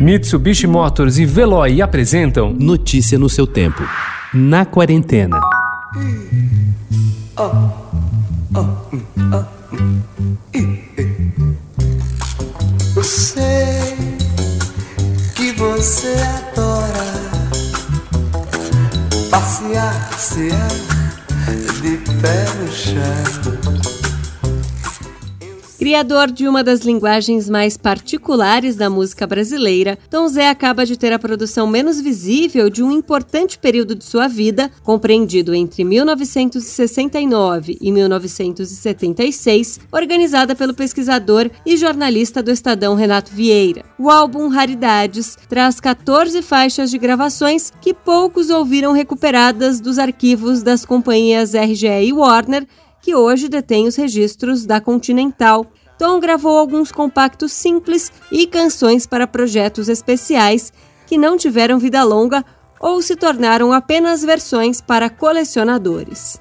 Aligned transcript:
Mitsubishi 0.00 0.66
Motors 0.66 1.18
e 1.18 1.26
Veloy 1.26 1.82
apresentam 1.82 2.54
Notícia 2.58 3.18
no 3.18 3.28
seu 3.28 3.46
tempo. 3.46 3.82
Na 4.32 4.64
quarentena. 4.64 5.38
Eu 12.96 13.04
sei 13.04 13.94
que 15.34 15.52
você 15.52 16.14
adora 16.48 17.04
passear, 19.30 20.08
passear 20.10 20.68
de 21.82 21.98
pé 22.22 22.46
no 22.58 22.72
chão. 22.72 24.09
Criador 25.80 26.30
de 26.30 26.46
uma 26.46 26.62
das 26.62 26.80
linguagens 26.80 27.48
mais 27.48 27.78
particulares 27.78 28.76
da 28.76 28.90
música 28.90 29.26
brasileira, 29.26 29.98
Tom 30.10 30.28
Zé 30.28 30.50
acaba 30.50 30.84
de 30.84 30.94
ter 30.94 31.10
a 31.10 31.18
produção 31.18 31.66
menos 31.66 31.98
visível 31.98 32.68
de 32.68 32.82
um 32.82 32.92
importante 32.92 33.58
período 33.58 33.94
de 33.94 34.04
sua 34.04 34.28
vida, 34.28 34.70
compreendido 34.82 35.54
entre 35.54 35.82
1969 35.82 37.78
e 37.80 37.90
1976, 37.90 39.80
organizada 39.90 40.54
pelo 40.54 40.74
pesquisador 40.74 41.50
e 41.64 41.78
jornalista 41.78 42.42
do 42.42 42.50
Estadão 42.50 42.94
Renato 42.94 43.32
Vieira. 43.32 43.82
O 43.98 44.10
álbum 44.10 44.48
Raridades 44.48 45.38
traz 45.48 45.80
14 45.80 46.42
faixas 46.42 46.90
de 46.90 46.98
gravações 46.98 47.72
que 47.80 47.94
poucos 47.94 48.50
ouviram 48.50 48.92
recuperadas 48.92 49.80
dos 49.80 49.98
arquivos 49.98 50.62
das 50.62 50.84
companhias 50.84 51.54
RGE 51.54 52.04
e 52.04 52.12
Warner 52.12 52.66
que 53.02 53.14
hoje 53.14 53.48
detém 53.48 53.86
os 53.86 53.96
registros 53.96 54.66
da 54.66 54.80
Continental. 54.80 55.66
Tom 55.98 56.18
gravou 56.20 56.58
alguns 56.58 56.90
compactos 56.90 57.52
simples 57.52 58.12
e 58.30 58.46
canções 58.46 59.06
para 59.06 59.26
projetos 59.26 59.88
especiais 59.88 60.72
que 61.06 61.18
não 61.18 61.36
tiveram 61.36 61.78
vida 61.78 62.02
longa 62.02 62.44
ou 62.80 63.02
se 63.02 63.14
tornaram 63.16 63.72
apenas 63.72 64.22
versões 64.22 64.80
para 64.80 65.10
colecionadores. 65.10 66.40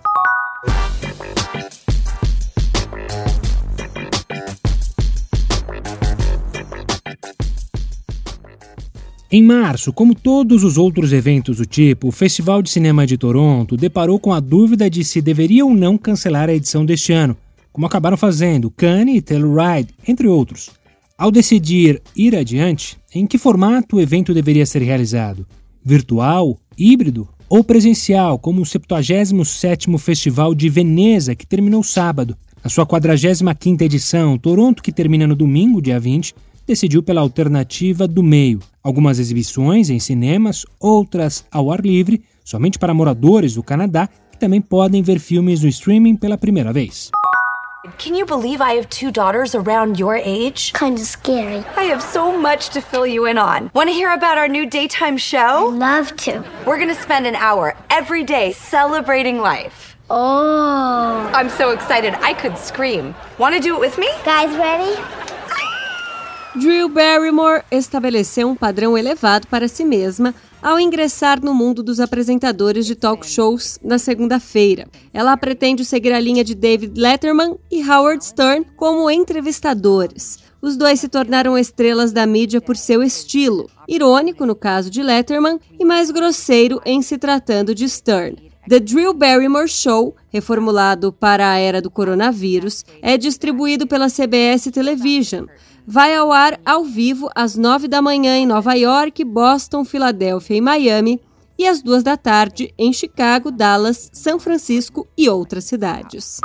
Em 9.31 9.43
março, 9.43 9.93
como 9.93 10.15
todos 10.15 10.63
os 10.63 10.75
outros 10.75 11.13
eventos 11.13 11.57
do 11.57 11.65
tipo, 11.65 12.07
o 12.07 12.11
Festival 12.11 12.63
de 12.63 12.69
Cinema 12.71 13.05
de 13.05 13.15
Toronto 13.15 13.77
deparou 13.77 14.19
com 14.19 14.33
a 14.33 14.39
dúvida 14.39 14.89
de 14.89 15.03
se 15.03 15.21
deveria 15.21 15.63
ou 15.63 15.71
não 15.71 15.99
cancelar 15.99 16.49
a 16.49 16.55
edição 16.55 16.83
deste 16.83 17.13
ano, 17.13 17.37
como 17.71 17.85
acabaram 17.85 18.17
fazendo 18.17 18.71
Cannes 18.71 19.17
e 19.17 19.21
Telluride, 19.21 19.93
entre 20.07 20.27
outros. 20.27 20.71
Ao 21.15 21.29
decidir 21.29 22.01
ir 22.15 22.35
adiante, 22.35 22.97
em 23.13 23.27
que 23.27 23.37
formato 23.37 23.97
o 23.97 24.01
evento 24.01 24.33
deveria 24.33 24.65
ser 24.65 24.81
realizado? 24.81 25.45
Virtual, 25.85 26.57
híbrido 26.75 27.29
ou 27.47 27.63
presencial, 27.63 28.39
como 28.39 28.61
o 28.61 28.65
77º 28.65 29.95
Festival 29.99 30.55
de 30.55 30.69
Veneza, 30.69 31.35
que 31.35 31.45
terminou 31.45 31.83
sábado, 31.83 32.35
a 32.63 32.69
sua 32.69 32.83
45ª 32.83 33.83
edição, 33.83 34.39
Toronto, 34.39 34.81
que 34.81 34.91
termina 34.91 35.27
no 35.27 35.35
domingo, 35.35 35.81
dia 35.83 35.99
20, 35.99 36.33
decidiu 36.69 37.01
pela 37.01 37.21
alternativa 37.21 38.07
do 38.07 38.21
meio. 38.21 38.59
Algumas 38.83 39.17
exibições 39.17 39.89
em 39.89 39.99
cinemas, 39.99 40.67
outras 40.79 41.43
ao 41.51 41.71
ar 41.71 41.81
livre, 41.81 42.21
somente 42.45 42.77
para 42.77 42.93
moradores 42.93 43.55
do 43.55 43.63
Canadá, 43.63 44.07
que 44.31 44.37
também 44.37 44.61
podem 44.61 45.01
ver 45.01 45.19
filmes 45.19 45.63
no 45.63 45.67
streaming 45.67 46.15
pela 46.15 46.37
primeira 46.37 46.71
vez. 46.71 47.09
Can 47.97 48.15
you 48.15 48.25
believe 48.25 48.61
I 48.61 48.77
have 48.77 48.87
two 48.87 49.09
daughters 49.11 49.55
around 49.55 49.99
your 49.99 50.15
age? 50.15 50.71
Kind 50.73 50.99
of 50.99 51.05
scary. 51.05 51.65
I 51.75 51.89
have 51.91 52.03
so 52.03 52.37
much 52.37 52.69
to 52.71 52.81
fill 52.81 53.07
you 53.07 53.25
in 53.25 53.39
on. 53.39 53.71
Want 53.73 53.89
to 53.89 53.93
hear 53.93 54.11
about 54.11 54.37
our 54.37 54.47
new 54.47 54.69
daytime 54.69 55.17
show? 55.17 55.71
Love 55.73 56.15
to. 56.17 56.43
We're 56.67 56.77
going 56.77 56.93
to 56.93 57.01
spend 57.01 57.25
an 57.25 57.35
hour 57.35 57.73
every 57.89 58.23
day 58.23 58.51
celebrating 58.51 59.39
life. 59.39 59.97
Oh. 60.11 61.31
I'm 61.33 61.49
so 61.49 61.71
excited, 61.71 62.13
I 62.21 62.33
could 62.33 62.57
scream. 62.57 63.15
Want 63.39 63.55
to 63.55 63.61
do 63.61 63.75
it 63.75 63.79
with 63.79 63.97
me? 63.97 64.09
Guys, 64.23 64.55
ready? 64.57 64.95
Drew 66.59 66.89
Barrymore 66.89 67.63
estabeleceu 67.71 68.49
um 68.49 68.55
padrão 68.55 68.97
elevado 68.97 69.47
para 69.47 69.69
si 69.69 69.85
mesma 69.85 70.35
ao 70.61 70.77
ingressar 70.77 71.41
no 71.41 71.53
mundo 71.53 71.81
dos 71.81 72.01
apresentadores 72.01 72.85
de 72.85 72.95
talk 72.95 73.25
shows 73.25 73.79
na 73.81 73.97
segunda-feira. 73.97 74.85
Ela 75.13 75.37
pretende 75.37 75.85
seguir 75.85 76.11
a 76.11 76.19
linha 76.19 76.43
de 76.43 76.53
David 76.53 76.99
Letterman 76.99 77.57
e 77.71 77.81
Howard 77.89 78.25
Stern 78.25 78.65
como 78.75 79.09
entrevistadores. 79.09 80.39
Os 80.61 80.75
dois 80.75 80.99
se 80.99 81.07
tornaram 81.07 81.57
estrelas 81.57 82.11
da 82.11 82.25
mídia 82.25 82.59
por 82.59 82.75
seu 82.75 83.01
estilo, 83.01 83.69
irônico 83.87 84.45
no 84.45 84.53
caso 84.53 84.89
de 84.89 85.01
Letterman 85.01 85.61
e 85.79 85.85
mais 85.85 86.11
grosseiro 86.11 86.81
em 86.85 87.01
se 87.01 87.17
tratando 87.17 87.73
de 87.73 87.87
Stern. 87.87 88.48
The 88.69 88.79
Drew 88.79 89.13
Barrymore 89.13 89.67
Show, 89.67 90.15
reformulado 90.29 91.11
para 91.11 91.49
a 91.49 91.57
era 91.57 91.81
do 91.81 91.89
coronavírus, 91.89 92.85
é 93.01 93.17
distribuído 93.17 93.87
pela 93.87 94.09
CBS 94.09 94.69
Television 94.71 95.47
vai 95.91 96.15
ao 96.15 96.31
ar 96.31 96.59
ao 96.63 96.83
vivo 96.83 97.31
às 97.33 97.55
nove 97.55 97.87
da 97.87 97.99
manhã 97.99 98.37
em 98.37 98.45
Nova 98.45 98.75
York, 98.75 99.25
Boston, 99.25 99.83
Filadélfia 99.83 100.55
e 100.55 100.61
Miami, 100.61 101.19
e 101.57 101.65
às 101.65 101.81
duas 101.81 102.03
da 102.03 102.15
tarde 102.15 102.71
em 102.77 102.93
Chicago, 102.93 103.49
Dallas, 103.49 104.07
São 104.13 104.39
Francisco 104.39 105.07
e 105.17 105.27
outras 105.27 105.63
cidades. 105.63 106.39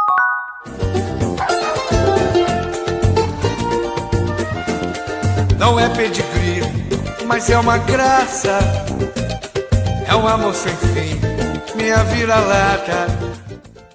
Não 5.59 5.79
é 5.79 5.91
pedigree, 5.91 6.63
mas 7.27 7.51
é 7.51 7.59
uma 7.59 7.77
graça. 7.77 8.59
É 10.09 10.15
um 10.17 10.27
amor 10.27 10.55
sem 10.55 10.75
fim, 10.75 11.21
minha 11.77 12.03
vira-lata. 12.05 13.07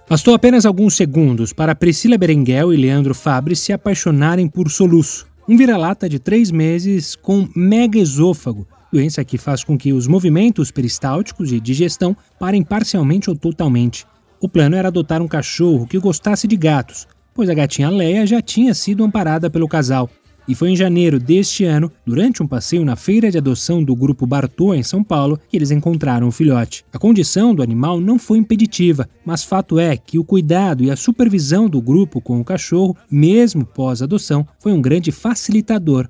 Bastou 0.10 0.34
apenas 0.34 0.66
alguns 0.66 0.96
segundos 0.96 1.54
para 1.54 1.76
Priscila 1.76 2.18
Berenguel 2.18 2.74
e 2.74 2.78
Leandro 2.78 3.14
Fabre 3.14 3.56
se 3.56 3.72
apaixonarem 3.72 4.48
por 4.48 4.70
soluço. 4.70 5.28
Um 5.48 5.56
vira-lata 5.56 6.10
de 6.10 6.20
três 6.20 6.52
meses 6.52 7.16
com 7.16 7.48
mega 7.56 7.98
esôfago, 7.98 8.68
doença 8.92 9.24
que 9.24 9.38
faz 9.38 9.64
com 9.64 9.78
que 9.78 9.94
os 9.94 10.08
movimentos 10.08 10.72
peristálticos 10.72 11.52
e 11.52 11.60
digestão 11.60 12.16
parem 12.40 12.64
parcialmente 12.64 13.30
ou 13.30 13.36
totalmente. 13.36 14.06
O 14.42 14.50
plano 14.50 14.76
era 14.76 14.88
adotar 14.88 15.22
um 15.22 15.28
cachorro 15.28 15.86
que 15.86 16.00
gostasse 16.00 16.48
de 16.48 16.56
gatos, 16.56 17.08
pois 17.34 17.50
a 17.50 17.54
gatinha 17.54 17.90
Leia 17.90 18.26
já 18.26 18.42
tinha 18.42 18.74
sido 18.74 19.04
amparada 19.04 19.50
pelo 19.50 19.68
casal. 19.68 20.10
E 20.50 20.56
foi 20.56 20.72
em 20.72 20.76
janeiro 20.76 21.20
deste 21.20 21.64
ano, 21.64 21.92
durante 22.04 22.42
um 22.42 22.48
passeio 22.48 22.84
na 22.84 22.96
feira 22.96 23.30
de 23.30 23.38
adoção 23.38 23.84
do 23.84 23.96
grupo 23.96 24.26
Bartô 24.26 24.74
em 24.74 24.82
São 24.82 25.04
Paulo, 25.04 25.40
que 25.48 25.56
eles 25.56 25.70
encontraram 25.70 26.28
o 26.28 26.32
filhote. 26.32 26.84
A 26.92 26.98
condição 26.98 27.54
do 27.54 27.62
animal 27.62 28.02
não 28.02 28.18
foi 28.18 28.40
impeditiva, 28.40 29.08
mas 29.24 29.44
fato 29.44 29.78
é 29.78 29.96
que 29.96 30.18
o 30.18 30.24
cuidado 30.24 30.84
e 30.84 30.90
a 30.90 30.96
supervisão 30.96 31.70
do 31.70 31.80
grupo 31.80 32.20
com 32.20 32.42
o 32.42 32.44
cachorro, 32.44 32.98
mesmo 33.12 33.64
pós-adoção, 33.64 34.44
foi 34.58 34.72
um 34.72 34.82
grande 34.82 35.12
facilitador 35.12 36.10